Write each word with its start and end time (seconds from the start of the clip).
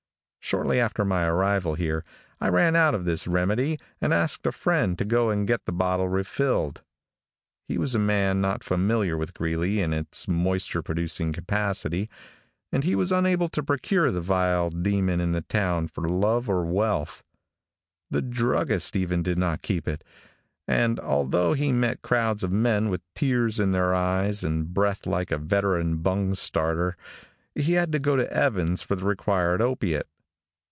Shortly 0.43 0.81
after 0.81 1.05
my 1.05 1.23
arrival 1.27 1.75
here 1.75 2.03
I 2.41 2.49
ran 2.49 2.75
out 2.75 2.93
of 2.93 3.05
this 3.05 3.25
remedy 3.25 3.79
and 4.01 4.13
asked 4.13 4.45
a 4.45 4.51
friend 4.51 4.97
to 4.97 5.05
go 5.05 5.29
and 5.29 5.47
get 5.47 5.63
the 5.63 5.71
bottle 5.71 6.09
refilled. 6.09 6.83
He 7.69 7.77
was 7.77 7.95
a 7.95 7.99
man 7.99 8.41
not 8.41 8.61
familiar 8.61 9.15
with 9.15 9.33
Greeley 9.33 9.79
in 9.79 9.93
its 9.93 10.27
moisture 10.27 10.81
producing 10.81 11.31
capacity, 11.31 12.09
and 12.69 12.83
he 12.83 12.95
was 12.95 13.13
unable 13.13 13.47
to 13.47 13.63
procure 13.63 14.11
the 14.11 14.19
vile 14.19 14.69
demon 14.69 15.21
in 15.21 15.31
the 15.31 15.43
town 15.43 15.87
for 15.87 16.09
love 16.09 16.49
or 16.49 16.65
wealth. 16.65 17.23
The 18.09 18.21
druggist 18.21 18.93
even 18.93 19.23
did 19.23 19.37
not 19.37 19.61
keep 19.61 19.87
it, 19.87 20.03
and 20.67 20.99
although 20.99 21.53
he 21.53 21.71
met 21.71 22.01
crowds 22.01 22.43
of 22.43 22.51
men 22.51 22.89
with 22.89 22.99
tears 23.15 23.57
in 23.57 23.71
their 23.71 23.93
eyes 23.95 24.43
and 24.43 24.73
breath 24.73 25.05
like 25.05 25.31
a 25.31 25.37
veteran 25.37 25.99
bung 25.99 26.35
starter, 26.35 26.97
he 27.55 27.73
had 27.73 27.93
to 27.93 27.99
go 27.99 28.17
to 28.17 28.29
Evans 28.33 28.81
for 28.81 28.97
the 28.97 29.05
required 29.05 29.61
opiate. 29.61 30.07